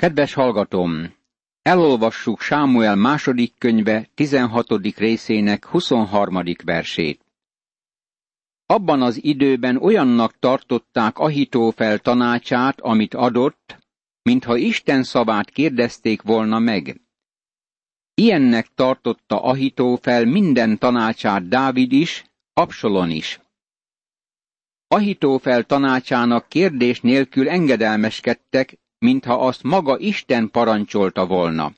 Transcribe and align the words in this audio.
Kedves 0.00 0.34
hallgatom! 0.34 1.14
Elolvassuk 1.62 2.40
Sámuel 2.40 2.96
második 2.96 3.58
könyve 3.58 4.08
16. 4.14 4.96
részének 4.96 5.64
23. 5.64 6.42
versét. 6.64 7.24
Abban 8.66 9.02
az 9.02 9.24
időben 9.24 9.76
olyannak 9.76 10.38
tartották 10.38 11.18
Ahitófel 11.18 11.98
tanácsát, 11.98 12.80
amit 12.80 13.14
adott, 13.14 13.76
mintha 14.22 14.56
Isten 14.56 15.02
szavát 15.02 15.50
kérdezték 15.50 16.22
volna 16.22 16.58
meg. 16.58 17.00
Ilyennek 18.14 18.68
tartotta 18.74 19.42
Ahitófel 19.42 20.24
minden 20.24 20.78
tanácsát 20.78 21.48
Dávid 21.48 21.92
is, 21.92 22.24
Absalon 22.52 23.10
is. 23.10 23.40
Ahitófel 24.88 25.64
tanácsának 25.64 26.48
kérdés 26.48 27.00
nélkül 27.00 27.48
engedelmeskedtek, 27.48 28.78
mintha 29.00 29.46
azt 29.46 29.62
maga 29.62 29.98
Isten 29.98 30.50
parancsolta 30.50 31.26
volna. 31.26 31.72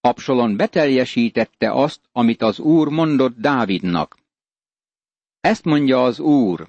Absalon 0.00 0.56
beteljesítette 0.56 1.72
azt, 1.72 2.00
amit 2.12 2.42
az 2.42 2.58
Úr 2.58 2.88
mondott 2.88 3.36
Dávidnak. 3.36 4.16
Ezt 5.40 5.64
mondja 5.64 6.04
az 6.04 6.18
Úr, 6.18 6.68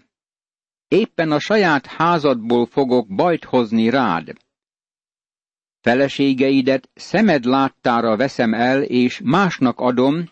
éppen 0.88 1.32
a 1.32 1.40
saját 1.40 1.86
házadból 1.86 2.66
fogok 2.66 3.08
bajt 3.08 3.44
hozni 3.44 3.90
rád. 3.90 4.38
Feleségeidet 5.82 6.90
szemed 6.94 7.44
láttára 7.44 8.16
veszem 8.16 8.54
el, 8.54 8.84
és 8.84 9.22
másnak 9.24 9.80
adom, 9.80 10.32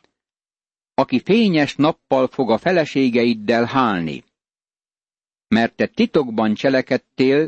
aki 0.94 1.20
fényes 1.20 1.76
nappal 1.76 2.28
fog 2.28 2.52
a 2.52 2.58
feleségeiddel 2.58 3.66
hálni. 3.66 4.24
Mert 5.48 5.76
te 5.76 5.88
titokban 5.88 6.54
cselekedtél, 6.54 7.48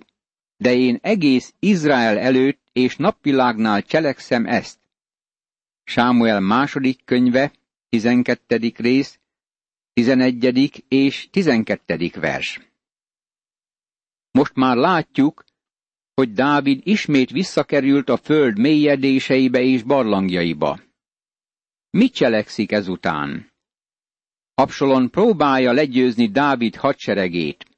de 0.58 0.73
én 0.73 1.00
egész 1.02 1.54
Izrael 1.59 2.18
előtt 2.18 2.62
és 2.73 2.95
napvilágnál 2.95 3.82
cselekszem 3.82 4.45
ezt. 4.45 4.80
Sámuel 5.84 6.39
második 6.39 7.06
könyve, 7.06 7.52
12. 7.89 8.73
rész, 8.78 9.20
11. 9.94 10.84
és 10.88 11.28
12. 11.31 12.09
vers. 12.14 12.59
Most 14.31 14.56
már 14.56 14.75
látjuk, 14.75 15.44
hogy 16.14 16.34
Dávid 16.34 16.81
ismét 16.84 17.30
visszakerült 17.30 18.09
a 18.09 18.17
föld 18.17 18.59
mélyedéseibe 18.59 19.62
és 19.62 19.84
barlangjaiba. 19.84 20.80
Mit 21.90 22.14
cselekszik 22.14 22.72
ezután? 22.72 23.52
Absalon 24.53 25.09
próbálja 25.09 25.72
legyőzni 25.72 26.28
Dávid 26.28 26.75
hadseregét. 26.75 27.75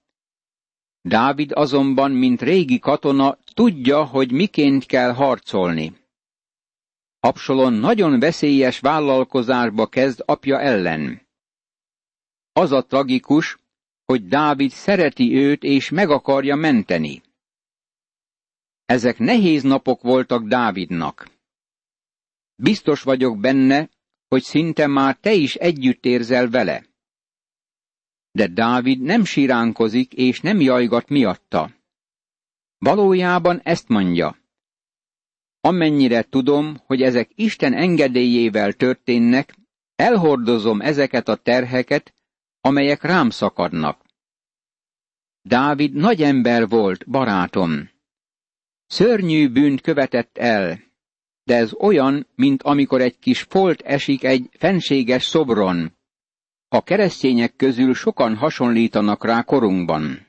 Dávid 1.08 1.52
azonban, 1.52 2.11
mint 2.11 2.41
régi 2.41 2.80
katona, 2.80 3.38
tudja, 3.53 4.03
hogy 4.03 4.31
miként 4.31 4.86
kell 4.86 5.13
harcolni. 5.13 5.95
Absalon 7.19 7.73
nagyon 7.73 8.19
veszélyes 8.19 8.80
vállalkozásba 8.80 9.88
kezd 9.88 10.23
apja 10.25 10.59
ellen. 10.59 11.22
Az 12.53 12.72
a 12.72 12.85
tragikus, 12.85 13.58
hogy 14.05 14.28
Dávid 14.28 14.72
szereti 14.72 15.35
őt 15.35 15.63
és 15.63 15.89
meg 15.89 16.09
akarja 16.09 16.55
menteni. 16.55 17.22
Ezek 18.85 19.17
nehéz 19.17 19.63
napok 19.63 20.02
voltak 20.02 20.47
Dávidnak. 20.47 21.30
Biztos 22.55 23.02
vagyok 23.02 23.39
benne, 23.39 23.89
hogy 24.28 24.44
szinte 24.44 24.88
már 24.88 25.17
te 25.17 25.33
is 25.33 25.55
együtt 25.55 26.05
érzel 26.05 26.50
vele. 26.50 26.86
De 28.38 28.47
Dávid 28.47 29.02
nem 29.02 29.23
siránkozik 29.23 30.13
és 30.13 30.41
nem 30.41 30.61
jajgat 30.61 31.09
miatta. 31.09 31.71
Valójában 32.77 33.59
ezt 33.63 33.88
mondja. 33.88 34.38
Amennyire 35.61 36.23
tudom, 36.23 36.77
hogy 36.85 37.02
ezek 37.02 37.29
Isten 37.35 37.73
engedélyével 37.73 38.73
történnek, 38.73 39.55
elhordozom 39.95 40.81
ezeket 40.81 41.27
a 41.27 41.35
terheket, 41.35 42.13
amelyek 42.62 43.01
rám 43.03 43.29
szakadnak. 43.29 44.06
Dávid 45.41 45.94
nagy 45.94 46.22
ember 46.22 46.67
volt, 46.67 47.09
barátom. 47.09 47.89
Szörnyű 48.85 49.50
bűnt 49.50 49.81
követett 49.81 50.38
el, 50.38 50.79
de 51.44 51.56
ez 51.56 51.73
olyan, 51.73 52.28
mint 52.35 52.63
amikor 52.63 53.01
egy 53.01 53.19
kis 53.19 53.41
folt 53.41 53.81
esik 53.81 54.23
egy 54.23 54.50
fenséges 54.57 55.23
szobron. 55.23 55.97
A 56.69 56.83
keresztények 56.83 57.55
közül 57.55 57.94
sokan 57.94 58.35
hasonlítanak 58.35 59.25
rá 59.25 59.44
korunkban. 59.44 60.28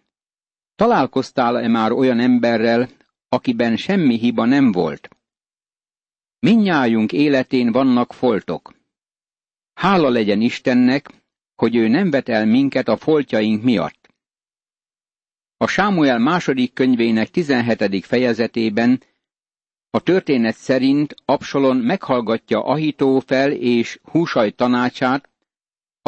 Találkoztál-e 0.75 1.69
már 1.69 1.93
olyan 1.93 2.21
emberrel, 2.21 2.88
akiben 3.28 3.76
semmi 3.76 4.19
hiba 4.19 4.44
nem 4.44 4.72
volt? 4.72 5.09
Minnyájunk 6.38 7.12
életén 7.12 7.72
vannak 7.72 8.12
foltok. 8.12 8.75
Hála 9.75 10.09
legyen 10.09 10.41
Istennek, 10.41 11.10
hogy 11.54 11.77
ő 11.77 11.88
nem 11.88 12.10
vet 12.10 12.28
el 12.28 12.47
minket 12.47 12.88
a 12.88 12.97
foltjaink 12.97 13.62
miatt. 13.62 14.09
A 15.56 15.66
Sámuel 15.66 16.19
második 16.19 16.72
könyvének 16.72 17.31
17. 17.31 18.04
fejezetében 18.04 19.03
a 19.91 20.00
történet 20.00 20.56
szerint 20.56 21.15
Absalon 21.25 21.77
meghallgatja 21.77 22.65
Ahitófel 22.65 23.53
és 23.53 24.00
Húsaj 24.03 24.50
tanácsát, 24.50 25.28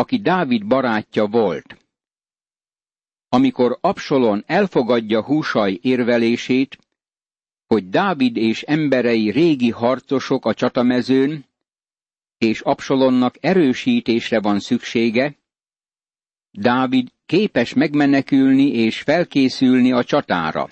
aki 0.00 0.18
Dávid 0.18 0.66
barátja 0.66 1.26
volt. 1.26 1.76
Amikor 3.28 3.78
Absalon 3.80 4.44
elfogadja 4.46 5.24
Húsaj 5.24 5.78
érvelését, 5.82 6.78
hogy 7.66 7.88
Dávid 7.88 8.36
és 8.36 8.62
emberei 8.62 9.30
régi 9.30 9.70
harcosok 9.70 10.44
a 10.46 10.54
csatamezőn, 10.54 11.44
és 12.38 12.60
Absalonnak 12.60 13.34
erősítésre 13.40 14.40
van 14.40 14.60
szüksége, 14.60 15.36
Dávid 16.50 17.08
képes 17.26 17.74
megmenekülni 17.74 18.68
és 18.72 19.00
felkészülni 19.00 19.92
a 19.92 20.04
csatára. 20.04 20.70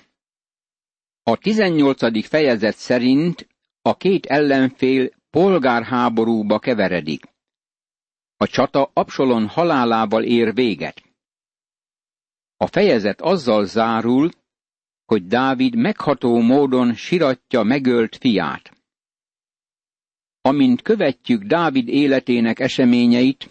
A 1.23 1.37
18. 1.37 2.27
fejezet 2.27 2.75
szerint 2.75 3.47
a 3.81 3.97
két 3.97 4.25
ellenfél 4.25 5.09
polgárháborúba 5.29 6.59
keveredik. 6.59 7.37
A 8.41 8.47
csata 8.47 8.91
Absalon 8.93 9.47
halálával 9.47 10.23
ér 10.23 10.53
véget. 10.53 11.03
A 12.57 12.67
fejezet 12.67 13.21
azzal 13.21 13.65
zárul, 13.65 14.29
hogy 15.05 15.27
Dávid 15.27 15.75
megható 15.75 16.39
módon 16.41 16.93
siratja 16.93 17.63
megölt 17.63 18.15
fiát. 18.15 18.71
Amint 20.41 20.81
követjük 20.81 21.43
Dávid 21.43 21.87
életének 21.87 22.59
eseményeit, 22.59 23.49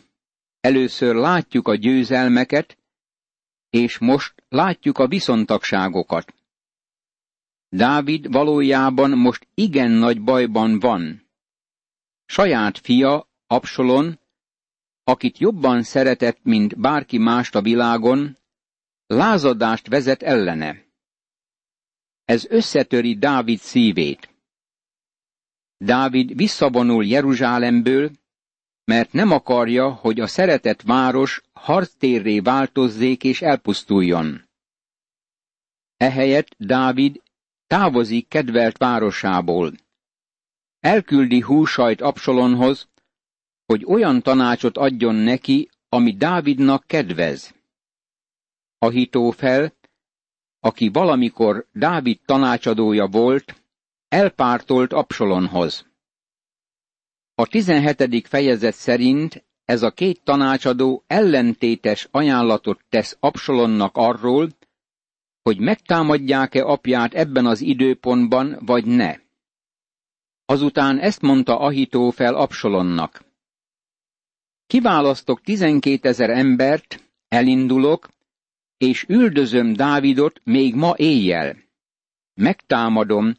először 0.60 1.14
látjuk 1.14 1.68
a 1.68 1.74
győzelmeket, 1.74 2.78
és 3.70 3.98
most 3.98 4.44
látjuk 4.48 4.98
a 4.98 5.08
viszontagságokat. 5.08 6.34
Dávid 7.68 8.32
valójában 8.32 9.10
most 9.10 9.48
igen 9.54 9.90
nagy 9.90 10.22
bajban 10.22 10.78
van. 10.78 11.28
Saját 12.26 12.78
fia, 12.78 13.28
Absalon, 13.46 14.18
akit 15.08 15.38
jobban 15.38 15.82
szeretett, 15.82 16.38
mint 16.42 16.80
bárki 16.80 17.18
mást 17.18 17.54
a 17.54 17.62
világon, 17.62 18.36
lázadást 19.06 19.88
vezet 19.88 20.22
ellene. 20.22 20.84
Ez 22.24 22.46
összetöri 22.48 23.14
Dávid 23.14 23.58
szívét. 23.58 24.34
Dávid 25.76 26.36
visszavonul 26.36 27.04
Jeruzsálemből, 27.04 28.10
mert 28.84 29.12
nem 29.12 29.30
akarja, 29.30 29.90
hogy 29.92 30.20
a 30.20 30.26
szeretett 30.26 30.82
város 30.82 31.42
harctérré 31.52 32.40
változzék 32.40 33.24
és 33.24 33.42
elpusztuljon. 33.42 34.48
Ehelyett 35.96 36.54
Dávid 36.56 37.22
távozik 37.66 38.28
kedvelt 38.28 38.78
városából. 38.78 39.72
Elküldi 40.80 41.40
húsajt 41.40 42.00
Absalonhoz, 42.00 42.88
hogy 43.68 43.84
olyan 43.84 44.22
tanácsot 44.22 44.76
adjon 44.76 45.14
neki, 45.14 45.68
ami 45.88 46.12
Dávidnak 46.16 46.84
kedvez. 46.86 47.54
Ahitófel, 48.78 49.72
aki 50.60 50.88
valamikor 50.88 51.66
Dávid 51.72 52.20
tanácsadója 52.24 53.06
volt, 53.06 53.62
elpártolt 54.08 54.92
Absalonhoz. 54.92 55.86
A 57.34 57.46
17. 57.46 58.26
fejezet 58.28 58.74
szerint 58.74 59.44
ez 59.64 59.82
a 59.82 59.90
két 59.90 60.20
tanácsadó 60.24 61.04
ellentétes 61.06 62.08
ajánlatot 62.10 62.84
tesz 62.88 63.16
Absalonnak 63.20 63.96
arról, 63.96 64.48
hogy 65.42 65.58
megtámadják-e 65.58 66.64
apját 66.64 67.14
ebben 67.14 67.46
az 67.46 67.60
időpontban, 67.60 68.58
vagy 68.60 68.84
ne. 68.84 69.16
Azután 70.44 70.98
ezt 70.98 71.20
mondta 71.20 71.58
Ahitófel 71.58 72.34
Absalonnak. 72.34 73.26
Kiválasztok 74.68 75.40
tizenkét 75.40 76.04
ezer 76.04 76.30
embert, 76.30 77.10
elindulok, 77.28 78.08
és 78.76 79.04
üldözöm 79.08 79.72
Dávidot 79.72 80.40
még 80.44 80.74
ma 80.74 80.94
éjjel. 80.96 81.56
Megtámadom, 82.34 83.36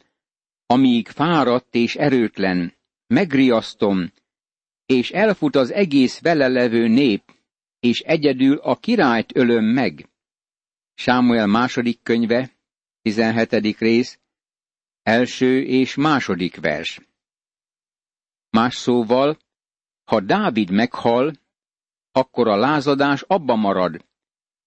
amíg 0.66 1.08
fáradt 1.08 1.74
és 1.74 1.96
erőtlen, 1.96 2.74
megriasztom, 3.06 4.12
és 4.86 5.10
elfut 5.10 5.56
az 5.56 5.70
egész 5.72 6.20
vele 6.20 6.48
levő 6.48 6.88
nép, 6.88 7.22
és 7.80 8.00
egyedül 8.00 8.56
a 8.56 8.76
királyt 8.76 9.36
ölöm 9.36 9.64
meg. 9.64 10.08
Sámuel 10.94 11.46
második 11.46 12.02
könyve, 12.02 12.50
17. 13.02 13.78
rész, 13.78 14.18
első 15.02 15.62
és 15.62 15.94
második 15.94 16.60
vers. 16.60 17.00
Más 18.50 18.74
szóval, 18.74 19.38
ha 20.10 20.20
Dávid 20.20 20.70
meghal, 20.70 21.32
akkor 22.12 22.48
a 22.48 22.56
lázadás 22.56 23.22
abba 23.22 23.56
marad, 23.56 24.04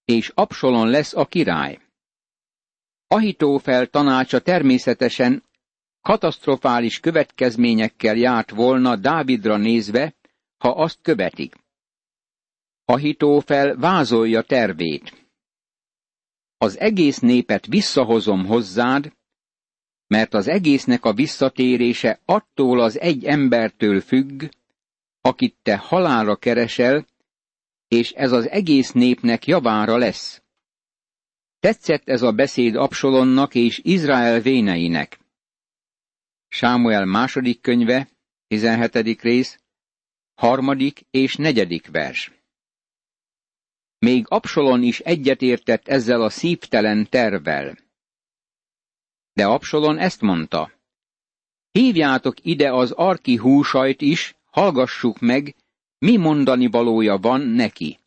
és 0.04 0.28
Absalon 0.34 0.88
lesz 0.88 1.14
a 1.14 1.26
király. 1.26 1.80
Ahitófel 3.06 3.86
tanácsa 3.86 4.40
természetesen 4.40 5.42
katasztrofális 6.00 7.00
következményekkel 7.00 8.16
járt 8.16 8.50
volna 8.50 8.96
Dávidra 8.96 9.56
nézve, 9.56 10.14
ha 10.56 10.68
azt 10.68 10.98
követik. 11.02 11.54
Ahitófel 12.84 13.76
vázolja 13.76 14.42
tervét. 14.42 15.28
Az 16.56 16.78
egész 16.78 17.18
népet 17.18 17.66
visszahozom 17.66 18.46
hozzád, 18.46 19.12
mert 20.06 20.34
az 20.34 20.48
egésznek 20.48 21.04
a 21.04 21.12
visszatérése 21.12 22.20
attól 22.24 22.80
az 22.80 22.98
egy 22.98 23.24
embertől 23.24 24.00
függ, 24.00 24.44
akit 25.24 25.56
te 25.62 25.76
halálra 25.76 26.36
keresel, 26.36 27.06
és 27.88 28.10
ez 28.10 28.32
az 28.32 28.48
egész 28.48 28.92
népnek 28.92 29.46
javára 29.46 29.96
lesz. 29.96 30.42
Tetszett 31.60 32.08
ez 32.08 32.22
a 32.22 32.32
beszéd 32.32 32.74
Absolonnak 32.74 33.54
és 33.54 33.80
Izrael 33.82 34.40
véneinek. 34.40 35.18
Sámuel 36.48 37.04
második 37.04 37.60
könyve, 37.60 38.08
17. 38.46 39.22
rész, 39.22 39.58
harmadik 40.34 41.06
és 41.10 41.36
negyedik 41.36 41.90
vers. 41.90 42.32
Még 43.98 44.26
Absolon 44.28 44.82
is 44.82 45.00
egyetértett 45.00 45.88
ezzel 45.88 46.22
a 46.22 46.30
szívtelen 46.30 47.08
tervel. 47.08 47.78
De 49.32 49.46
Absolon 49.46 49.98
ezt 49.98 50.20
mondta. 50.20 50.72
Hívjátok 51.70 52.44
ide 52.44 52.72
az 52.72 52.90
arki 52.90 53.36
húsajt 53.36 54.00
is, 54.00 54.34
hallgassuk 54.54 55.18
meg, 55.18 55.54
mi 55.98 56.16
mondani 56.16 56.66
valója 56.66 57.16
van 57.16 57.40
neki. 57.40 57.98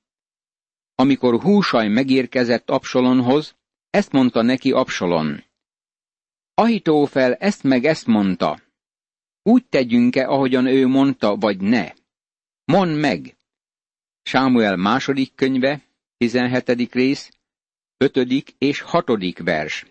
Amikor 0.96 1.42
húsaj 1.42 1.88
megérkezett 1.88 2.70
Absolonhoz, 2.70 3.56
ezt 3.90 4.12
mondta 4.12 4.42
neki 4.42 4.72
Absolon. 4.72 5.44
Ahitófel 6.54 7.34
ezt 7.34 7.64
meg 7.64 7.86
ezt 7.86 8.06
mondta. 8.06 8.62
Úgy 9.44 9.66
tegyünk-e, 9.66 10.28
ahogyan 10.28 10.66
ő 10.66 10.88
mondta, 10.88 11.36
vagy 11.36 11.62
ne? 11.62 11.94
Mondd 12.66 12.92
meg! 12.92 13.38
Sámuel 14.22 14.76
második 14.76 15.36
könyve, 15.36 15.82
17. 16.18 16.94
rész, 16.94 17.32
5. 17.98 18.18
és 18.58 18.82
6. 18.82 19.06
vers. 19.38 19.86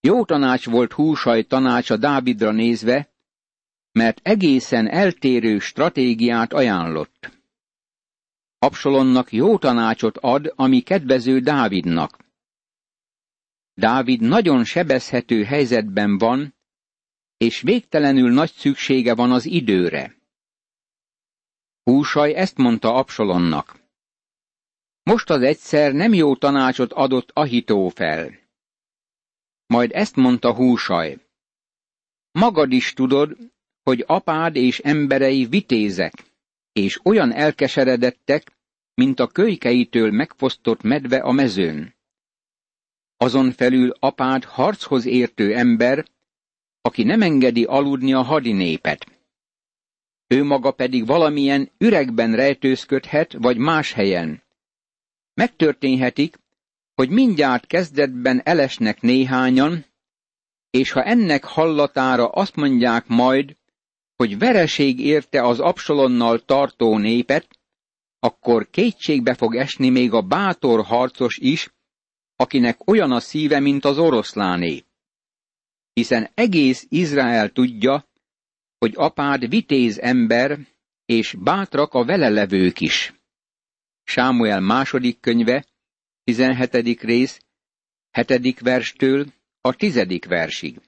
Jó 0.00 0.24
tanács 0.24 0.66
volt 0.66 0.92
húsaj 0.92 1.42
tanácsa 1.42 1.96
Dávidra 1.96 2.50
nézve, 2.50 3.11
mert 3.92 4.20
egészen 4.22 4.88
eltérő 4.88 5.58
stratégiát 5.58 6.52
ajánlott. 6.52 7.30
Absalonnak 8.58 9.32
jó 9.32 9.58
tanácsot 9.58 10.18
ad, 10.18 10.52
ami 10.56 10.80
kedvező 10.80 11.40
Dávidnak. 11.40 12.18
Dávid 13.74 14.20
nagyon 14.20 14.64
sebezhető 14.64 15.44
helyzetben 15.44 16.18
van, 16.18 16.54
és 17.36 17.60
végtelenül 17.60 18.30
nagy 18.32 18.52
szüksége 18.52 19.14
van 19.14 19.32
az 19.32 19.44
időre. 19.46 20.16
Húsaj 21.82 22.34
ezt 22.34 22.56
mondta 22.56 22.94
Absalonnak. 22.94 23.80
Most 25.02 25.30
az 25.30 25.42
egyszer 25.42 25.92
nem 25.92 26.12
jó 26.14 26.36
tanácsot 26.36 26.92
adott 26.92 27.30
Ahitófel. 27.32 28.30
Majd 29.66 29.90
ezt 29.92 30.16
mondta 30.16 30.54
Húsaj. 30.54 31.18
Magad 32.32 32.72
is 32.72 32.92
tudod, 32.92 33.51
hogy 33.82 34.04
apád 34.06 34.56
és 34.56 34.78
emberei 34.78 35.44
vitézek, 35.44 36.12
és 36.72 37.00
olyan 37.04 37.32
elkeseredettek, 37.32 38.52
mint 38.94 39.20
a 39.20 39.26
kölykeitől 39.26 40.10
megfosztott 40.10 40.82
medve 40.82 41.18
a 41.18 41.32
mezőn. 41.32 41.94
Azon 43.16 43.50
felül 43.50 43.90
apád 43.98 44.44
harchoz 44.44 45.06
értő 45.06 45.54
ember, 45.54 46.06
aki 46.80 47.02
nem 47.02 47.22
engedi 47.22 47.64
aludni 47.64 48.12
a 48.12 48.22
hadinépet. 48.22 49.06
Ő 50.26 50.44
maga 50.44 50.70
pedig 50.70 51.06
valamilyen 51.06 51.70
üregben 51.78 52.34
rejtőzködhet, 52.34 53.32
vagy 53.32 53.56
más 53.56 53.92
helyen. 53.92 54.42
Megtörténhetik, 55.34 56.38
hogy 56.94 57.10
mindjárt 57.10 57.66
kezdetben 57.66 58.40
elesnek 58.44 59.00
néhányan, 59.00 59.84
és 60.70 60.90
ha 60.90 61.02
ennek 61.02 61.44
hallatára 61.44 62.28
azt 62.28 62.56
mondják 62.56 63.06
majd, 63.06 63.56
hogy 64.16 64.38
vereség 64.38 65.00
érte 65.00 65.42
az 65.42 65.60
Absalonnal 65.60 66.44
tartó 66.44 66.98
népet, 66.98 67.58
akkor 68.18 68.70
kétségbe 68.70 69.34
fog 69.34 69.56
esni 69.56 69.88
még 69.88 70.12
a 70.12 70.22
bátor 70.22 70.84
harcos 70.84 71.38
is, 71.38 71.72
akinek 72.36 72.86
olyan 72.86 73.12
a 73.12 73.20
szíve, 73.20 73.60
mint 73.60 73.84
az 73.84 73.98
oroszláné. 73.98 74.84
Hiszen 75.92 76.30
egész 76.34 76.86
Izrael 76.88 77.50
tudja, 77.50 78.06
hogy 78.78 78.92
apád 78.96 79.48
vitéz 79.48 79.98
ember, 79.98 80.58
és 81.04 81.34
bátrak 81.38 81.94
a 81.94 82.04
vele 82.04 82.28
levők 82.28 82.80
is. 82.80 83.14
Sámuel 84.04 84.60
második 84.60 85.20
könyve, 85.20 85.66
17. 86.24 87.00
rész, 87.00 87.40
7. 88.10 88.60
verstől 88.60 89.26
a 89.60 89.74
10. 89.74 90.26
versig. 90.28 90.80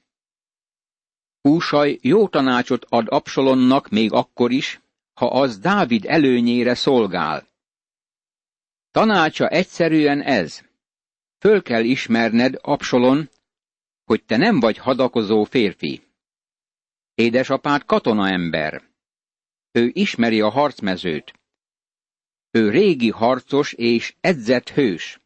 Húsaj 1.48 1.98
jó 2.02 2.28
tanácsot 2.28 2.84
ad 2.88 3.06
Absalonnak 3.08 3.88
még 3.88 4.12
akkor 4.12 4.50
is, 4.50 4.80
ha 5.12 5.26
az 5.26 5.58
Dávid 5.58 6.04
előnyére 6.04 6.74
szolgál. 6.74 7.48
Tanácsa 8.90 9.48
egyszerűen 9.48 10.20
ez. 10.22 10.62
Föl 11.38 11.62
kell 11.62 11.84
ismerned, 11.84 12.54
Absalon, 12.60 13.30
hogy 14.04 14.24
te 14.24 14.36
nem 14.36 14.60
vagy 14.60 14.78
hadakozó 14.78 15.44
férfi. 15.44 16.02
Édesapád 17.14 17.84
katonaember. 17.84 18.82
Ő 19.72 19.90
ismeri 19.92 20.40
a 20.40 20.50
harcmezőt. 20.50 21.40
Ő 22.50 22.70
régi 22.70 23.10
harcos 23.10 23.72
és 23.72 24.14
edzett 24.20 24.70
hős. 24.70 25.20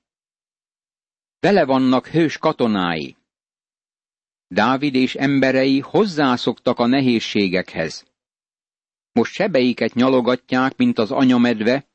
Vele 1.40 1.64
vannak 1.64 2.06
hős 2.06 2.38
katonái. 2.38 3.17
Dávid 4.48 4.94
és 4.94 5.14
emberei 5.14 5.80
hozzászoktak 5.80 6.78
a 6.78 6.86
nehézségekhez. 6.86 8.06
Most 9.12 9.32
sebeiket 9.32 9.94
nyalogatják, 9.94 10.76
mint 10.76 10.98
az 10.98 11.10
anyamedve, 11.10 11.86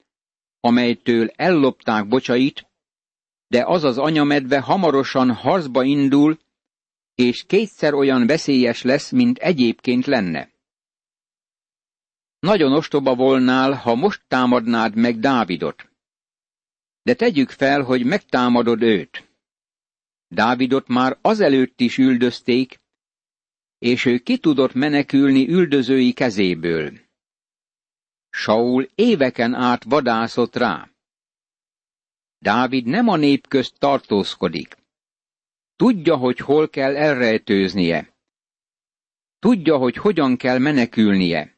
amelytől 0.60 1.30
ellopták 1.36 2.08
bocsait, 2.08 2.68
de 3.48 3.64
az 3.66 3.84
az 3.84 3.98
anyamedve 3.98 4.60
hamarosan 4.60 5.34
harcba 5.34 5.84
indul, 5.84 6.40
és 7.16 7.44
kétszer 7.44 7.94
olyan 7.94 8.28
veszélyes 8.28 8.82
lesz, 8.82 9.12
mint 9.12 9.38
egyébként 9.38 10.06
lenne. 10.06 10.52
Nagyon 12.40 12.74
ostoba 12.74 13.16
volnál, 13.16 13.74
ha 13.74 13.96
most 13.96 14.24
támadnád 14.28 14.96
meg 14.96 15.20
Dávidot. 15.20 15.90
De 17.04 17.14
tegyük 17.14 17.50
fel, 17.50 17.82
hogy 17.82 18.06
megtámadod 18.06 18.82
őt. 18.82 19.33
Dávidot 20.34 20.88
már 20.88 21.18
azelőtt 21.22 21.80
is 21.80 21.98
üldözték, 21.98 22.80
és 23.78 24.06
ő 24.06 24.18
ki 24.18 24.38
tudott 24.38 24.74
menekülni 24.74 25.50
üldözői 25.50 26.14
kezéből. 26.14 27.00
Saul 28.30 28.90
éveken 28.96 29.54
át 29.54 29.84
vadászott 29.84 30.56
rá. 30.56 30.90
Dávid 32.40 32.86
nem 32.86 33.08
a 33.08 33.16
nép 33.16 33.48
közt 33.48 33.80
tartózkodik. 33.80 34.78
Tudja, 35.76 36.16
hogy 36.16 36.38
hol 36.38 36.70
kell 36.70 36.96
elrejtőznie. 36.96 38.14
Tudja, 39.40 39.78
hogy 39.78 39.96
hogyan 39.96 40.38
kell 40.38 40.58
menekülnie. 40.58 41.58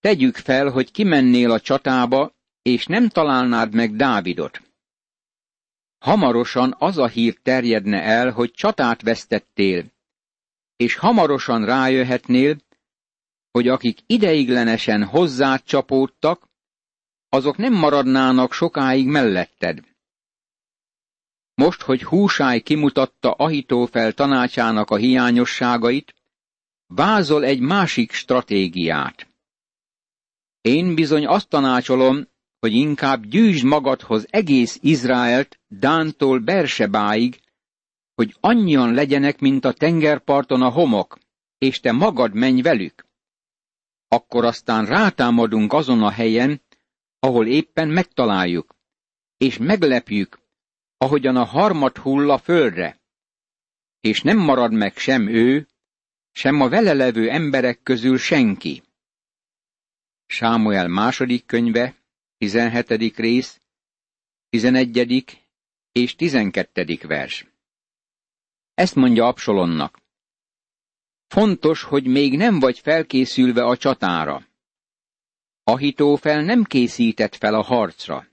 Tegyük 0.00 0.36
fel, 0.36 0.70
hogy 0.70 0.90
kimennél 0.90 1.50
a 1.50 1.60
csatába, 1.60 2.34
és 2.62 2.86
nem 2.86 3.08
találnád 3.08 3.74
meg 3.74 3.96
Dávidot. 3.96 4.71
Hamarosan 6.02 6.74
az 6.78 6.98
a 6.98 7.06
hír 7.06 7.38
terjedne 7.42 8.02
el, 8.02 8.30
hogy 8.30 8.50
csatát 8.50 9.02
vesztettél, 9.02 9.92
és 10.76 10.94
hamarosan 10.96 11.64
rájöhetnél, 11.64 12.56
hogy 13.50 13.68
akik 13.68 13.98
ideiglenesen 14.06 15.04
hozzád 15.04 15.62
csapódtak, 15.62 16.48
azok 17.28 17.56
nem 17.56 17.72
maradnának 17.72 18.52
sokáig 18.52 19.06
melletted. 19.06 19.80
Most, 21.54 21.82
hogy 21.82 22.02
Húsáj 22.02 22.60
kimutatta 22.60 23.32
Ahitófel 23.32 24.12
tanácsának 24.12 24.90
a 24.90 24.96
hiányosságait, 24.96 26.14
vázol 26.86 27.44
egy 27.44 27.60
másik 27.60 28.12
stratégiát. 28.12 29.26
Én 30.60 30.94
bizony 30.94 31.26
azt 31.26 31.48
tanácsolom, 31.48 32.30
hogy 32.62 32.72
inkább 32.72 33.26
gyűjtsd 33.26 33.64
magadhoz 33.64 34.26
egész 34.30 34.78
Izraelt, 34.82 35.60
Dántól 35.68 36.38
Bersebáig, 36.38 37.40
hogy 38.14 38.36
annyian 38.40 38.94
legyenek, 38.94 39.40
mint 39.40 39.64
a 39.64 39.72
tengerparton 39.72 40.62
a 40.62 40.68
homok, 40.68 41.18
és 41.58 41.80
te 41.80 41.92
magad 41.92 42.34
menj 42.34 42.60
velük. 42.60 43.06
Akkor 44.08 44.44
aztán 44.44 44.86
rátámadunk 44.86 45.72
azon 45.72 46.02
a 46.02 46.10
helyen, 46.10 46.62
ahol 47.18 47.46
éppen 47.46 47.88
megtaláljuk, 47.88 48.74
és 49.36 49.58
meglepjük, 49.58 50.38
ahogyan 50.96 51.36
a 51.36 51.44
harmad 51.44 51.96
hull 51.96 52.30
a 52.30 52.38
földre. 52.38 53.00
És 54.00 54.20
nem 54.20 54.38
marad 54.38 54.72
meg 54.72 54.96
sem 54.96 55.28
ő, 55.28 55.68
sem 56.32 56.60
a 56.60 56.68
vele 56.68 56.92
levő 56.92 57.30
emberek 57.30 57.82
közül 57.82 58.18
senki. 58.18 58.82
Sámuel 60.26 60.88
második 60.88 61.46
könyve, 61.46 62.00
17. 62.42 63.16
rész, 63.16 63.60
11. 64.48 65.24
és 65.92 66.14
12. 66.14 66.98
vers. 67.02 67.46
Ezt 68.74 68.94
mondja 68.94 69.26
Absolonnak. 69.26 69.98
Fontos, 71.26 71.82
hogy 71.82 72.06
még 72.06 72.36
nem 72.36 72.58
vagy 72.58 72.78
felkészülve 72.78 73.64
a 73.64 73.76
csatára. 73.76 74.46
Ahitófel 75.64 76.42
nem 76.42 76.64
készített 76.64 77.34
fel 77.34 77.54
a 77.54 77.62
harcra. 77.62 78.26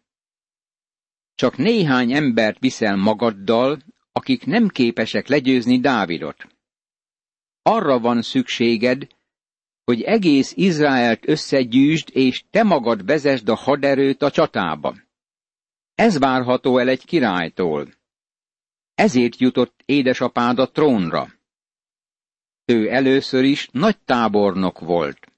Csak 1.35 1.57
néhány 1.57 2.11
embert 2.11 2.59
viszel 2.59 2.95
magaddal, 2.95 3.81
akik 4.11 4.45
nem 4.45 4.67
képesek 4.67 5.27
legyőzni 5.27 5.79
Dávidot. 5.79 6.47
Arra 7.61 7.99
van 7.99 8.21
szükséged, 8.21 9.07
hogy 9.89 10.01
egész 10.01 10.53
Izraelt 10.55 11.27
összegyűjtsd, 11.27 12.09
és 12.11 12.43
te 12.49 12.63
magad 12.63 13.05
vezesd 13.05 13.49
a 13.49 13.55
haderőt 13.55 14.21
a 14.21 14.31
csatába. 14.31 14.95
Ez 15.95 16.19
várható 16.19 16.77
el 16.77 16.87
egy 16.87 17.05
királytól. 17.05 17.93
Ezért 18.95 19.39
jutott 19.39 19.81
édesapád 19.85 20.59
a 20.59 20.69
trónra. 20.69 21.27
Ő 22.65 22.89
először 22.89 23.43
is 23.43 23.69
nagy 23.71 23.99
tábornok 23.99 24.79
volt. 24.79 25.31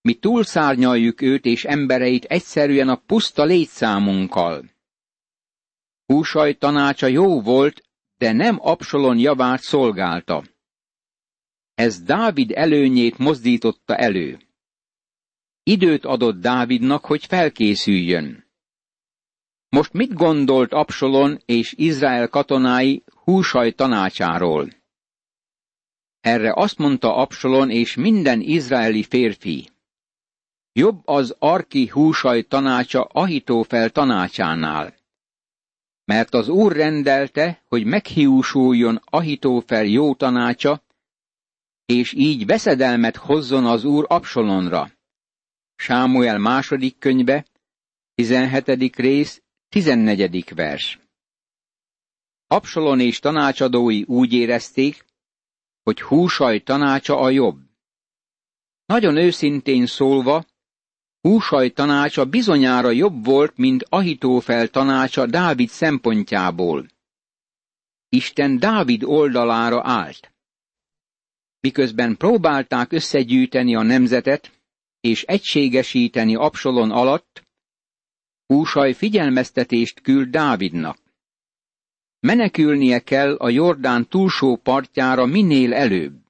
Mi 0.00 0.14
túlszárnyaljuk 0.14 1.20
őt 1.20 1.44
és 1.44 1.64
embereit 1.64 2.24
egyszerűen 2.24 2.88
a 2.88 2.96
puszta 2.96 3.44
létszámunkkal. 3.44 4.70
Húsaj 6.06 6.54
tanácsa 6.54 7.06
jó 7.06 7.40
volt, 7.40 7.82
de 8.16 8.32
nem 8.32 8.56
Absolon 8.60 9.18
javát 9.18 9.60
szolgálta. 9.60 10.51
Ez 11.86 12.02
Dávid 12.02 12.50
előnyét 12.54 13.18
mozdította 13.18 13.96
elő. 13.96 14.38
Időt 15.62 16.04
adott 16.04 16.40
Dávidnak, 16.40 17.04
hogy 17.04 17.26
felkészüljön. 17.26 18.44
Most 19.68 19.92
mit 19.92 20.14
gondolt 20.14 20.72
Absolon 20.72 21.40
és 21.44 21.74
Izrael 21.76 22.28
katonái 22.28 23.04
húsaj 23.24 23.70
tanácsáról? 23.70 24.68
Erre 26.20 26.52
azt 26.54 26.78
mondta 26.78 27.16
Absolon 27.16 27.70
és 27.70 27.94
minden 27.94 28.40
izraeli 28.40 29.02
férfi. 29.02 29.68
Jobb 30.72 31.00
az 31.04 31.36
arki 31.38 31.88
húsaj 31.88 32.42
tanácsa 32.42 33.02
Ahitófel 33.02 33.90
tanácsánál. 33.90 34.94
Mert 36.04 36.34
az 36.34 36.48
úr 36.48 36.72
rendelte, 36.72 37.62
hogy 37.68 37.84
meghiúsuljon 37.84 39.00
Ahitófel 39.04 39.84
jó 39.84 40.14
tanácsa, 40.14 40.82
és 41.86 42.12
így 42.12 42.46
veszedelmet 42.46 43.16
hozzon 43.16 43.66
az 43.66 43.84
úr 43.84 44.04
Absolonra. 44.08 44.90
Sámuel 45.76 46.38
második 46.38 46.98
könyve, 46.98 47.46
17. 48.14 48.96
rész, 48.96 49.42
14. 49.68 50.54
vers. 50.54 51.00
Absolon 52.46 53.00
és 53.00 53.18
tanácsadói 53.18 54.02
úgy 54.02 54.32
érezték, 54.32 55.04
hogy 55.82 56.00
húsaj 56.00 56.58
tanácsa 56.58 57.18
a 57.18 57.30
jobb. 57.30 57.60
Nagyon 58.86 59.16
őszintén 59.16 59.86
szólva, 59.86 60.44
húsaj 61.20 61.70
tanácsa 61.70 62.24
bizonyára 62.24 62.90
jobb 62.90 63.24
volt, 63.24 63.56
mint 63.56 63.84
Ahitófel 63.88 64.68
tanácsa 64.68 65.26
Dávid 65.26 65.68
szempontjából. 65.68 66.86
Isten 68.08 68.58
Dávid 68.58 69.02
oldalára 69.02 69.80
állt. 69.84 70.31
Miközben 71.62 72.16
próbálták 72.16 72.92
összegyűjteni 72.92 73.74
a 73.74 73.82
nemzetet, 73.82 74.60
és 75.00 75.22
egységesíteni 75.22 76.34
Absolon 76.34 76.90
alatt, 76.90 77.42
Húsaj 78.46 78.92
figyelmeztetést 78.92 80.00
küld 80.00 80.28
Dávidnak. 80.28 80.98
Menekülnie 82.20 83.00
kell 83.00 83.36
a 83.36 83.48
Jordán 83.48 84.08
túlsó 84.08 84.56
partjára 84.56 85.26
minél 85.26 85.74
előbb. 85.74 86.22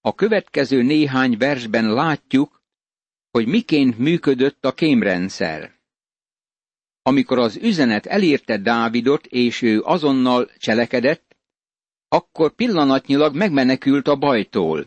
A 0.00 0.14
következő 0.14 0.82
néhány 0.82 1.36
versben 1.38 1.92
látjuk, 1.92 2.62
hogy 3.30 3.46
miként 3.46 3.98
működött 3.98 4.64
a 4.64 4.72
kémrendszer. 4.72 5.80
Amikor 7.02 7.38
az 7.38 7.56
üzenet 7.56 8.06
elérte 8.06 8.58
Dávidot, 8.58 9.26
és 9.26 9.62
ő 9.62 9.80
azonnal 9.80 10.50
cselekedett, 10.58 11.31
akkor 12.12 12.54
pillanatnyilag 12.54 13.36
megmenekült 13.36 14.08
a 14.08 14.16
bajtól. 14.16 14.86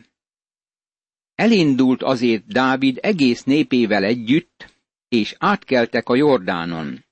Elindult 1.35 2.03
azért 2.03 2.45
Dávid 2.45 2.97
egész 3.01 3.43
népével 3.43 4.03
együtt, 4.03 4.73
és 5.07 5.35
átkeltek 5.37 6.09
a 6.09 6.15
Jordánon. 6.15 7.05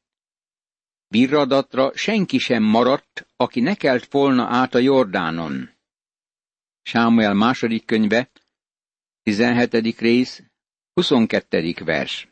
Virradatra 1.07 1.91
senki 1.95 2.37
sem 2.37 2.63
maradt, 2.63 3.27
aki 3.35 3.59
ne 3.59 3.75
kelt 3.75 4.11
volna 4.11 4.47
át 4.49 4.73
a 4.73 4.79
Jordánon. 4.79 5.69
Sámuel 6.81 7.33
második 7.33 7.85
könyve, 7.85 8.29
17. 9.23 9.99
rész, 9.99 10.43
22. 10.93 11.73
vers. 11.85 12.27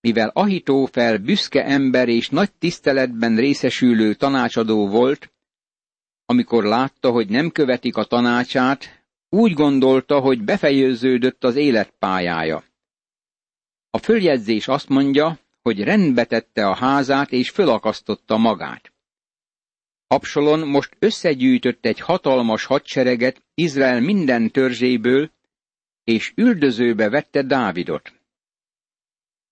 Mivel 0.00 0.28
Ahitófel 0.28 1.18
büszke 1.18 1.64
ember 1.64 2.08
és 2.08 2.28
nagy 2.28 2.52
tiszteletben 2.52 3.36
részesülő 3.36 4.14
tanácsadó 4.14 4.88
volt, 4.88 5.34
amikor 6.26 6.64
látta, 6.64 7.10
hogy 7.10 7.28
nem 7.28 7.50
követik 7.50 7.96
a 7.96 8.04
tanácsát, 8.04 9.04
úgy 9.28 9.52
gondolta, 9.52 10.20
hogy 10.20 10.42
befejeződött 10.44 11.44
az 11.44 11.56
életpályája. 11.56 12.64
A 13.90 13.98
följegyzés 13.98 14.68
azt 14.68 14.88
mondja, 14.88 15.38
hogy 15.62 15.82
rendbe 15.82 16.24
tette 16.24 16.66
a 16.66 16.74
házát 16.74 17.32
és 17.32 17.50
fölakasztotta 17.50 18.36
magát. 18.36 18.92
Absalon 20.06 20.68
most 20.68 20.96
összegyűjtött 20.98 21.84
egy 21.84 22.00
hatalmas 22.00 22.64
hadsereget 22.64 23.42
Izrael 23.54 24.00
minden 24.00 24.50
törzséből, 24.50 25.30
és 26.04 26.32
üldözőbe 26.36 27.08
vette 27.08 27.42
Dávidot. 27.42 28.12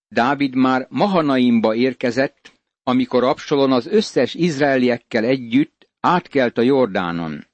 Dávid 0.09 0.55
már 0.55 0.87
Mahanaimba 0.91 1.75
érkezett, 1.75 2.53
amikor 2.83 3.25
Absalon 3.25 3.73
az 3.73 3.87
összes 3.87 4.35
izraeliekkel 4.35 5.25
együtt 5.25 5.74
átkelt 6.05 6.59
a 6.59 6.63
Jordánon. 6.63 7.47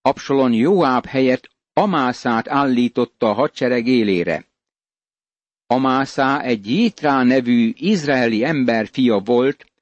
Absalon 0.00 0.52
Jóáb 0.52 1.06
helyett 1.06 1.50
Amászát 1.72 2.48
állította 2.48 3.28
a 3.28 3.32
hadsereg 3.32 3.86
élére. 3.86 4.44
Amászá 5.66 6.40
egy 6.40 6.70
Jétrá 6.70 7.22
nevű 7.22 7.72
izraeli 7.76 8.44
ember 8.44 8.88
fia 8.88 9.18
volt, 9.18 9.72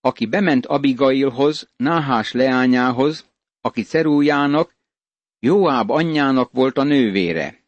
aki 0.00 0.26
bement 0.26 0.66
Abigailhoz, 0.66 1.70
Náhás 1.76 2.32
leányához, 2.32 3.30
aki 3.60 3.82
Cerújának, 3.82 4.74
Jóáb 5.38 5.90
anyjának 5.90 6.52
volt 6.52 6.78
a 6.78 6.82
nővére. 6.82 7.64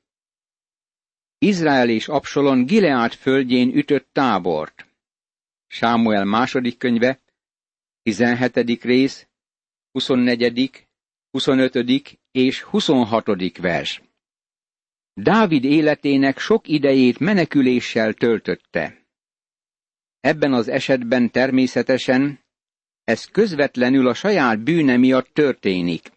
Izrael 1.38 1.88
és 1.88 2.08
Absalon 2.08 2.66
Gileát 2.66 3.14
földjén 3.14 3.76
ütött 3.76 4.08
tábort. 4.12 4.86
Sámuel 5.66 6.24
második 6.24 6.78
könyve, 6.78 7.22
17. 8.04 8.82
rész, 8.82 9.26
24., 9.92 10.86
25. 11.30 12.18
és 12.30 12.62
26. 12.62 13.58
vers. 13.58 14.02
Dávid 15.12 15.64
életének 15.64 16.38
sok 16.38 16.68
idejét 16.68 17.18
meneküléssel 17.18 18.12
töltötte. 18.14 19.06
Ebben 20.20 20.52
az 20.52 20.68
esetben 20.68 21.30
természetesen 21.30 22.44
ez 23.04 23.24
közvetlenül 23.24 24.08
a 24.08 24.14
saját 24.14 24.60
bűne 24.60 24.96
miatt 24.96 25.28
történik. 25.32 26.12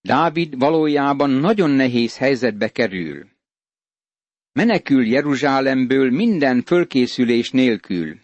Dávid 0.00 0.58
valójában 0.58 1.30
nagyon 1.30 1.70
nehéz 1.70 2.16
helyzetbe 2.16 2.68
kerül. 2.68 3.28
Menekül 4.52 5.06
Jeruzsálemből 5.06 6.10
minden 6.10 6.62
fölkészülés 6.62 7.50
nélkül. 7.50 8.22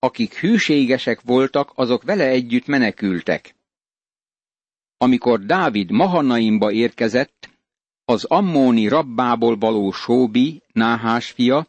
Akik 0.00 0.34
hűségesek 0.34 1.20
voltak, 1.20 1.72
azok 1.74 2.02
vele 2.02 2.28
együtt 2.28 2.66
menekültek. 2.66 3.54
Amikor 4.96 5.40
Dávid 5.40 5.90
Mahanaimba 5.90 6.72
érkezett, 6.72 7.48
az 8.04 8.24
ammóni 8.24 8.88
rabbából 8.88 9.56
való 9.58 9.90
Sóbi, 9.90 10.62
Náhás 10.72 11.30
fia, 11.30 11.66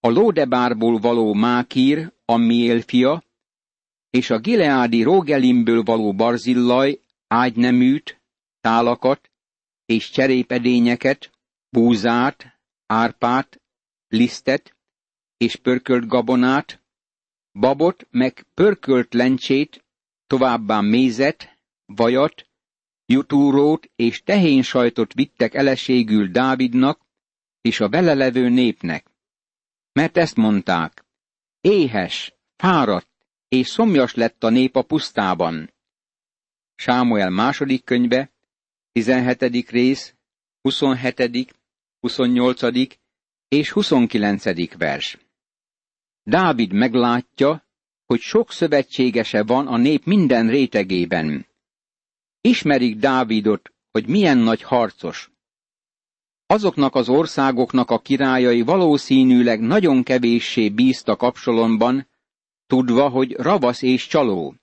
a 0.00 0.08
Lódebárból 0.08 0.98
való 0.98 1.32
Mákír, 1.32 2.12
Ammiél 2.24 2.80
fia, 2.80 3.22
és 4.10 4.30
a 4.30 4.38
Gileádi 4.38 5.02
Rógelimből 5.02 5.82
való 5.82 6.12
Barzillaj, 6.12 7.00
ágyneműt, 7.26 8.20
tálakat 8.60 9.30
és 9.86 10.10
cserépedényeket, 10.10 11.30
búzát, 11.68 12.58
árpát, 12.86 13.60
lisztet 14.08 14.76
és 15.36 15.56
pörkölt 15.56 16.06
gabonát, 16.06 16.83
babot 17.54 18.06
meg 18.10 18.46
pörkölt 18.54 19.14
lencsét, 19.14 19.84
továbbá 20.26 20.80
mézet, 20.80 21.58
vajat, 21.86 22.48
jutúrót 23.06 23.90
és 23.96 24.22
tehénsajtot 24.22 25.12
vittek 25.12 25.54
eleségül 25.54 26.28
Dávidnak 26.28 27.00
és 27.60 27.80
a 27.80 27.88
vele 27.88 28.14
levő 28.14 28.48
népnek. 28.48 29.06
Mert 29.92 30.16
ezt 30.16 30.36
mondták, 30.36 31.04
éhes, 31.60 32.34
fáradt 32.56 33.10
és 33.48 33.66
szomjas 33.68 34.14
lett 34.14 34.44
a 34.44 34.48
nép 34.48 34.76
a 34.76 34.82
pusztában. 34.82 35.72
Sámuel 36.74 37.30
második 37.30 37.84
könyve, 37.84 38.32
17. 38.92 39.70
rész, 39.70 40.14
27., 40.60 41.54
28. 42.00 42.62
és 43.48 43.70
29. 43.70 44.76
vers. 44.76 45.23
Dávid 46.26 46.72
meglátja, 46.72 47.64
hogy 48.06 48.20
sok 48.20 48.52
szövetségese 48.52 49.42
van 49.42 49.66
a 49.66 49.76
nép 49.76 50.04
minden 50.04 50.48
rétegében. 50.48 51.46
Ismerik 52.40 52.96
Dávidot, 52.96 53.72
hogy 53.90 54.06
milyen 54.08 54.38
nagy 54.38 54.62
harcos. 54.62 55.30
Azoknak 56.46 56.94
az 56.94 57.08
országoknak 57.08 57.90
a 57.90 57.98
királyai 57.98 58.62
valószínűleg 58.62 59.60
nagyon 59.60 60.02
kevéssé 60.02 60.68
bíztak 60.68 61.18
kapcsolomban, 61.18 62.08
tudva, 62.66 63.08
hogy 63.08 63.32
ravasz 63.32 63.82
és 63.82 64.06
csaló. 64.06 64.54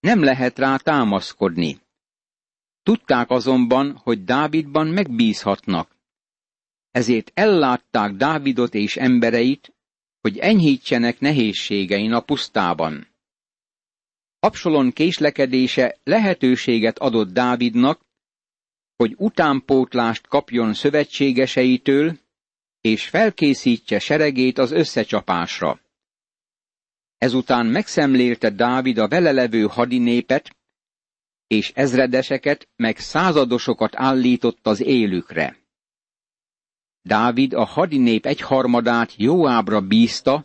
Nem 0.00 0.22
lehet 0.22 0.58
rá 0.58 0.76
támaszkodni. 0.76 1.78
Tudták 2.82 3.30
azonban, 3.30 3.96
hogy 3.96 4.24
Dávidban 4.24 4.86
megbízhatnak. 4.86 5.96
Ezért 6.90 7.30
ellátták 7.34 8.12
Dávidot 8.12 8.74
és 8.74 8.96
embereit, 8.96 9.74
hogy 10.20 10.38
enyhítsenek 10.38 11.20
nehézségein 11.20 12.12
a 12.12 12.20
pusztában. 12.20 13.06
Absalon 14.40 14.92
késlekedése 14.92 15.98
lehetőséget 16.04 16.98
adott 16.98 17.32
Dávidnak, 17.32 18.00
hogy 18.96 19.14
utánpótlást 19.16 20.26
kapjon 20.26 20.74
szövetségeseitől, 20.74 22.18
és 22.80 23.08
felkészítse 23.08 23.98
seregét 23.98 24.58
az 24.58 24.70
összecsapásra. 24.70 25.80
Ezután 27.18 27.66
megszemlélte 27.66 28.50
Dávid 28.50 28.98
a 28.98 29.08
velelevő 29.08 29.62
hadinépet, 29.66 30.56
és 31.46 31.72
ezredeseket, 31.74 32.68
meg 32.76 32.98
századosokat 32.98 33.96
állított 33.96 34.66
az 34.66 34.80
élükre. 34.80 35.57
Dávid 37.08 37.52
a 37.54 37.64
hadinép 37.64 38.26
egyharmadát 38.26 39.16
Jóábra 39.16 39.80
bízta, 39.80 40.44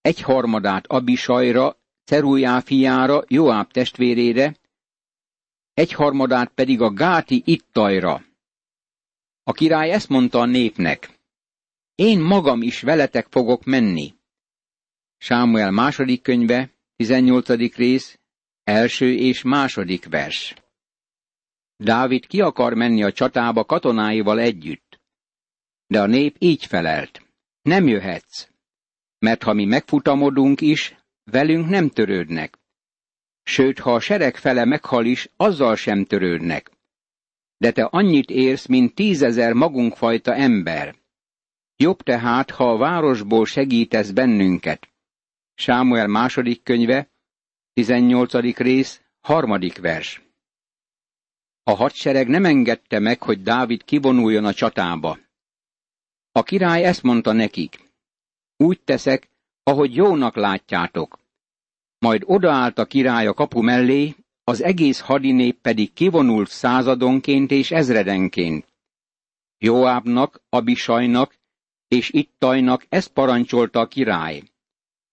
egyharmadát 0.00 0.86
Abisajra, 0.86 1.76
Cerujá 2.04 2.60
fiára, 2.60 3.22
Joáb 3.28 3.70
testvérére, 3.70 4.56
egyharmadát 5.74 6.50
pedig 6.54 6.80
a 6.80 6.92
Gáti 6.92 7.42
Ittajra. 7.44 8.22
A 9.42 9.52
király 9.52 9.90
ezt 9.90 10.08
mondta 10.08 10.38
a 10.40 10.44
népnek, 10.44 11.18
én 11.94 12.20
magam 12.20 12.62
is 12.62 12.80
veletek 12.80 13.26
fogok 13.30 13.64
menni. 13.64 14.14
Sámuel 15.18 15.70
második 15.70 16.22
könyve, 16.22 16.70
18. 16.96 17.74
rész, 17.76 18.18
első 18.64 19.14
és 19.14 19.42
második 19.42 20.08
vers. 20.08 20.54
Dávid 21.76 22.26
ki 22.26 22.40
akar 22.40 22.74
menni 22.74 23.02
a 23.02 23.12
csatába 23.12 23.64
katonáival 23.64 24.40
együtt. 24.40 24.89
De 25.90 26.00
a 26.00 26.06
nép 26.06 26.36
így 26.38 26.66
felelt. 26.66 27.22
Nem 27.62 27.88
jöhetsz, 27.88 28.48
mert 29.18 29.42
ha 29.42 29.52
mi 29.52 29.64
megfutamodunk 29.64 30.60
is, 30.60 30.96
velünk 31.24 31.68
nem 31.68 31.88
törődnek. 31.88 32.58
Sőt, 33.42 33.78
ha 33.78 33.94
a 33.94 34.00
sereg 34.00 34.36
fele 34.36 34.64
meghal 34.64 35.04
is, 35.04 35.28
azzal 35.36 35.76
sem 35.76 36.04
törődnek. 36.04 36.70
De 37.56 37.72
te 37.72 37.84
annyit 37.84 38.30
érsz, 38.30 38.66
mint 38.66 38.94
tízezer 38.94 39.52
magunkfajta 39.52 40.34
ember. 40.34 40.94
Jobb 41.76 42.02
tehát, 42.02 42.50
ha 42.50 42.70
a 42.70 42.76
városból 42.76 43.46
segítesz 43.46 44.10
bennünket. 44.10 44.88
Sámuel 45.54 46.06
második 46.06 46.62
könyve, 46.62 47.10
18. 47.72 48.56
rész, 48.56 49.02
harmadik 49.20 49.78
vers. 49.78 50.22
A 51.62 51.74
hadsereg 51.74 52.28
nem 52.28 52.44
engedte 52.44 52.98
meg, 52.98 53.22
hogy 53.22 53.42
Dávid 53.42 53.84
kivonuljon 53.84 54.44
a 54.44 54.52
csatába. 54.52 55.18
A 56.32 56.42
király 56.42 56.84
ezt 56.84 57.02
mondta 57.02 57.32
nekik. 57.32 57.90
Úgy 58.56 58.80
teszek, 58.80 59.30
ahogy 59.62 59.94
jónak 59.94 60.36
látjátok. 60.36 61.18
Majd 61.98 62.22
odaállt 62.26 62.78
a 62.78 62.84
király 62.84 63.26
a 63.26 63.34
kapu 63.34 63.60
mellé, 63.60 64.14
az 64.44 64.62
egész 64.62 65.00
hadinép 65.00 65.60
pedig 65.60 65.92
kivonult 65.92 66.48
századonként 66.48 67.50
és 67.50 67.70
ezredenként. 67.70 68.66
Joábnak, 69.58 70.42
Abisajnak 70.48 71.38
és 71.88 72.10
Ittajnak 72.10 72.86
ezt 72.88 73.08
parancsolta 73.08 73.80
a 73.80 73.86
király. 73.86 74.42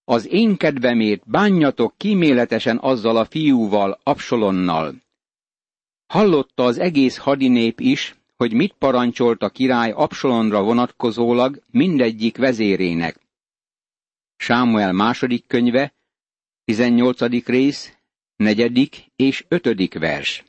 Az 0.04 0.28
én 0.28 0.58
kedvemért 0.58 1.30
bánjatok 1.30 1.98
kíméletesen 1.98 2.78
azzal 2.78 3.18
a 3.18 3.26
fiúval, 3.26 4.00
Absolonnal. 4.04 4.96
Hallotta 6.08 6.64
az 6.64 6.78
egész 6.78 7.18
hadinép 7.18 7.80
is, 7.80 8.16
hogy 8.38 8.54
mit 8.54 8.74
parancsolt 8.74 9.42
a 9.42 9.50
király 9.50 9.92
Absolonra 9.92 10.64
vonatkozólag 10.64 11.64
mindegyik 11.72 12.38
vezérének. 12.38 13.20
Sámuel 14.36 14.94
második 14.94 15.48
könyve, 15.48 15.94
18. 16.64 17.46
rész, 17.46 17.98
negyedik 18.36 19.12
és 19.16 19.46
ötödik 19.48 20.00
vers. 20.00 20.44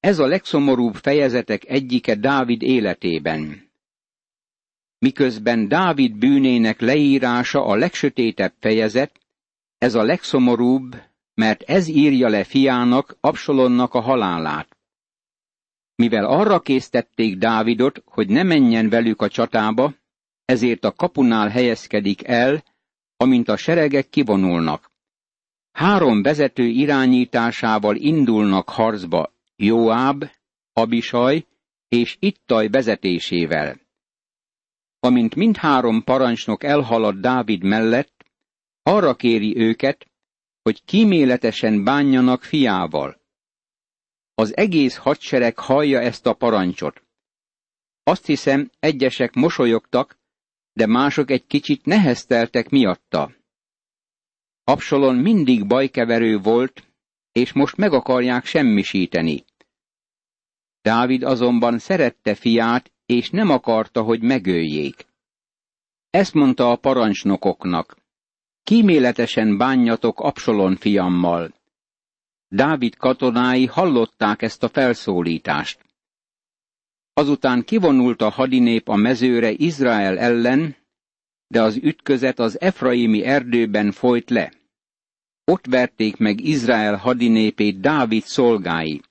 Ez 0.00 0.18
a 0.18 0.26
legszomorúbb 0.26 0.94
fejezetek 0.94 1.68
egyike 1.68 2.14
Dávid 2.14 2.62
életében. 2.62 3.70
Miközben 4.98 5.68
Dávid 5.68 6.16
bűnének 6.16 6.80
leírása 6.80 7.64
a 7.64 7.74
legsötétebb 7.74 8.54
fejezet, 8.60 9.20
ez 9.78 9.94
a 9.94 10.02
legszomorúbb, 10.02 11.02
mert 11.34 11.62
ez 11.62 11.88
írja 11.88 12.28
le 12.28 12.44
fiának, 12.44 13.16
Absolonnak 13.20 13.94
a 13.94 14.00
halálát. 14.00 14.73
Mivel 15.96 16.24
arra 16.24 16.60
késztették 16.60 17.36
Dávidot, 17.36 18.02
hogy 18.04 18.28
ne 18.28 18.42
menjen 18.42 18.88
velük 18.88 19.22
a 19.22 19.28
csatába, 19.28 19.94
ezért 20.44 20.84
a 20.84 20.92
kapunál 20.92 21.48
helyezkedik 21.48 22.26
el, 22.26 22.64
amint 23.16 23.48
a 23.48 23.56
seregek 23.56 24.08
kivonulnak. 24.08 24.90
Három 25.72 26.22
vezető 26.22 26.64
irányításával 26.64 27.96
indulnak 27.96 28.68
harcba 28.68 29.32
Joáb, 29.56 30.24
Abisaj 30.72 31.46
és 31.88 32.16
Ittaj 32.20 32.68
vezetésével. 32.68 33.80
Amint 35.00 35.34
mindhárom 35.34 36.04
parancsnok 36.04 36.64
elhalad 36.64 37.16
Dávid 37.20 37.62
mellett, 37.62 38.24
arra 38.82 39.14
kéri 39.14 39.56
őket, 39.56 40.06
hogy 40.62 40.84
kíméletesen 40.84 41.84
bánjanak 41.84 42.42
fiával. 42.42 43.23
Az 44.34 44.56
egész 44.56 44.96
hadsereg 44.96 45.58
hallja 45.58 46.00
ezt 46.00 46.26
a 46.26 46.34
parancsot. 46.34 47.02
Azt 48.02 48.26
hiszem, 48.26 48.70
egyesek 48.80 49.34
mosolyogtak, 49.34 50.18
de 50.72 50.86
mások 50.86 51.30
egy 51.30 51.46
kicsit 51.46 51.84
nehezteltek 51.84 52.68
miatta. 52.68 53.32
Absalon 54.64 55.16
mindig 55.16 55.66
bajkeverő 55.66 56.38
volt, 56.38 56.92
és 57.32 57.52
most 57.52 57.76
meg 57.76 57.92
akarják 57.92 58.44
semmisíteni. 58.44 59.44
Dávid 60.82 61.22
azonban 61.22 61.78
szerette 61.78 62.34
fiát, 62.34 62.92
és 63.06 63.30
nem 63.30 63.50
akarta, 63.50 64.02
hogy 64.02 64.22
megöljék. 64.22 65.06
Ezt 66.10 66.34
mondta 66.34 66.70
a 66.70 66.76
parancsnokoknak. 66.76 67.96
Kíméletesen 68.62 69.56
bánjatok 69.56 70.20
Absalon 70.20 70.76
fiammal. 70.76 71.54
Dávid 72.54 72.96
katonái 72.96 73.66
hallották 73.66 74.42
ezt 74.42 74.62
a 74.62 74.68
felszólítást. 74.68 75.78
Azután 77.12 77.64
kivonult 77.64 78.22
a 78.22 78.28
hadinép 78.28 78.88
a 78.88 78.94
mezőre 78.96 79.50
Izrael 79.50 80.18
ellen, 80.18 80.76
de 81.46 81.62
az 81.62 81.76
ütközet 81.76 82.38
az 82.38 82.60
Efraimi 82.60 83.24
erdőben 83.24 83.92
folyt 83.92 84.30
le. 84.30 84.52
Ott 85.44 85.66
verték 85.66 86.16
meg 86.16 86.40
Izrael 86.40 86.96
hadinépét 86.96 87.80
Dávid 87.80 88.22
szolgái. 88.22 89.02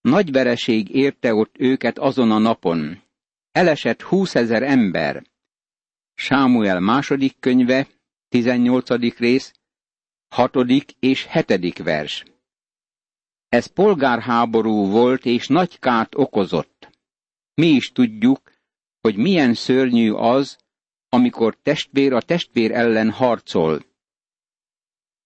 Nagy 0.00 0.32
vereség 0.32 0.94
érte 0.94 1.34
ott 1.34 1.54
őket 1.58 1.98
azon 1.98 2.30
a 2.30 2.38
napon. 2.38 3.02
Elesett 3.52 4.02
húszezer 4.02 4.62
ember. 4.62 5.24
Sámuel 6.14 6.80
második 6.80 7.36
könyve, 7.40 7.88
18. 8.28 9.18
rész, 9.18 9.52
hatodik 10.28 10.92
és 11.00 11.24
hetedik 11.24 11.82
vers. 11.82 12.24
Ez 13.52 13.66
polgárháború 13.66 14.86
volt 14.86 15.24
és 15.24 15.46
nagy 15.46 15.78
kárt 15.78 16.14
okozott. 16.14 16.88
Mi 17.54 17.66
is 17.66 17.92
tudjuk, 17.92 18.52
hogy 19.00 19.16
milyen 19.16 19.54
szörnyű 19.54 20.12
az, 20.12 20.58
amikor 21.08 21.56
testvér 21.62 22.12
a 22.12 22.20
testvér 22.20 22.70
ellen 22.72 23.10
harcol. 23.10 23.84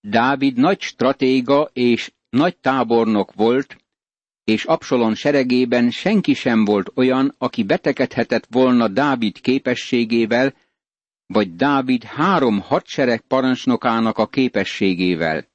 Dávid 0.00 0.56
nagy 0.56 0.80
stratéga 0.80 1.70
és 1.72 2.12
nagy 2.28 2.56
tábornok 2.56 3.32
volt, 3.34 3.76
és 4.44 4.64
Absalon 4.64 5.14
seregében 5.14 5.90
senki 5.90 6.34
sem 6.34 6.64
volt 6.64 6.92
olyan, 6.94 7.34
aki 7.38 7.62
betegedhetett 7.62 8.46
volna 8.50 8.88
Dávid 8.88 9.40
képességével, 9.40 10.54
vagy 11.26 11.54
Dávid 11.54 12.02
három 12.02 12.60
hadsereg 12.60 13.20
parancsnokának 13.20 14.18
a 14.18 14.26
képességével. 14.26 15.54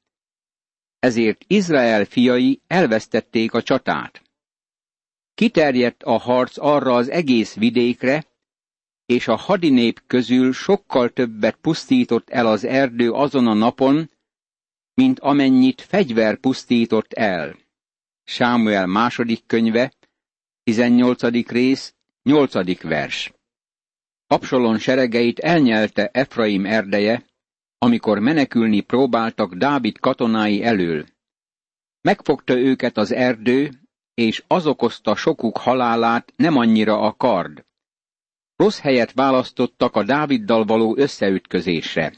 Ezért 1.02 1.44
Izrael 1.48 2.06
fiai 2.06 2.62
elvesztették 2.68 3.54
a 3.54 3.62
csatát. 3.64 4.22
Kiterjedt 5.34 6.04
a 6.04 6.18
harc 6.18 6.58
arra 6.58 6.94
az 6.94 7.10
egész 7.10 7.56
vidékre, 7.56 8.26
és 9.06 9.28
a 9.28 9.36
hadinép 9.36 10.02
közül 10.08 10.54
sokkal 10.54 11.10
többet 11.10 11.56
pusztított 11.56 12.30
el 12.30 12.48
az 12.48 12.64
erdő 12.64 13.12
azon 13.12 13.48
a 13.48 13.54
napon, 13.54 14.10
mint 14.94 15.20
amennyit 15.20 15.82
fegyver 15.82 16.38
pusztított 16.38 17.14
el. 17.14 17.56
Sámuel 18.24 18.86
második 18.86 19.46
könyve, 19.46 19.94
18. 20.64 21.48
rész, 21.48 21.96
8. 22.24 22.82
vers. 22.82 23.32
Absalon 24.28 24.78
seregeit 24.78 25.40
elnyelte 25.40 26.08
Efraim 26.08 26.66
erdeje, 26.66 27.26
amikor 27.84 28.20
menekülni 28.20 28.82
próbáltak 28.82 29.54
Dávid 29.54 30.00
katonái 30.00 30.64
elől. 30.64 31.06
Megfogta 32.02 32.58
őket 32.58 32.98
az 32.98 33.12
erdő, 33.12 33.72
és 34.14 34.44
az 34.48 34.66
okozta 34.68 35.16
sokuk 35.16 35.58
halálát 35.58 36.34
nem 36.36 36.58
annyira 36.58 37.00
a 37.00 37.14
kard. 37.14 37.66
Rossz 38.56 38.80
helyet 38.80 39.12
választottak 39.12 39.96
a 39.96 40.04
Dáviddal 40.04 40.66
való 40.66 40.98
összeütközésre. 40.98 42.14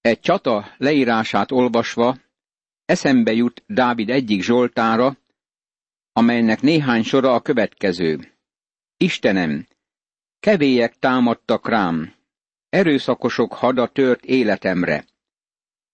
Egy 0.00 0.20
csata 0.20 0.74
leírását 0.76 1.50
olvasva 1.50 2.16
eszembe 2.84 3.32
jut 3.32 3.62
Dávid 3.66 4.10
egyik 4.10 4.42
zsoltára, 4.42 5.16
amelynek 6.12 6.60
néhány 6.60 7.02
sora 7.02 7.34
a 7.34 7.40
következő. 7.40 8.32
Istenem, 8.96 9.66
kevélyek 10.40 10.98
támadtak 10.98 11.68
rám, 11.68 12.13
erőszakosok 12.74 13.52
hada 13.52 13.86
tört 13.86 14.24
életemre, 14.24 15.04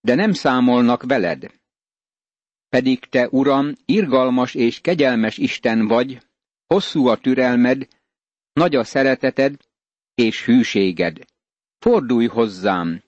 de 0.00 0.14
nem 0.14 0.32
számolnak 0.32 1.02
veled. 1.02 1.46
Pedig 2.68 2.98
te, 2.98 3.28
Uram, 3.30 3.72
irgalmas 3.84 4.54
és 4.54 4.80
kegyelmes 4.80 5.38
Isten 5.38 5.86
vagy, 5.86 6.18
hosszú 6.66 7.06
a 7.06 7.16
türelmed, 7.16 7.88
nagy 8.52 8.76
a 8.76 8.84
szereteted 8.84 9.56
és 10.14 10.44
hűséged. 10.44 11.18
Fordulj 11.78 12.26
hozzám, 12.26 13.02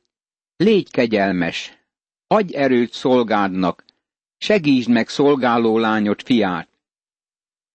légy 0.56 0.90
kegyelmes, 0.90 1.78
adj 2.26 2.56
erőt 2.56 2.92
szolgádnak, 2.92 3.84
segítsd 4.38 4.88
meg 4.88 5.08
szolgáló 5.08 5.78
lányod 5.78 6.22
fiát. 6.22 6.68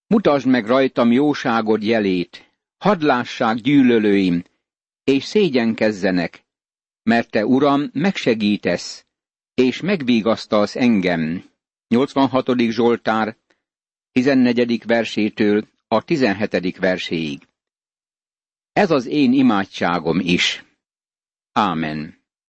Mutasd 0.07 0.47
meg 0.47 0.65
rajtam 0.65 1.11
jóságod 1.11 1.83
jelét, 1.83 2.51
hadd 2.77 3.03
lássák 3.03 3.55
gyűlölőim, 3.55 4.43
és 5.07 5.23
szégyenkezzenek, 5.23 6.45
mert 7.03 7.29
te, 7.29 7.45
Uram, 7.45 7.89
megsegítesz, 7.93 9.05
és 9.53 9.81
megvigasztalsz 9.81 10.75
engem. 10.75 11.49
86. 11.87 12.59
Zsoltár, 12.69 13.37
14. 14.11 14.85
versétől 14.85 15.67
a 15.87 16.03
17. 16.03 16.77
verséig. 16.77 17.47
Ez 18.73 18.91
az 18.91 19.05
én 19.05 19.33
imádságom 19.33 20.19
is. 20.19 20.65
Ámen. 21.51 22.16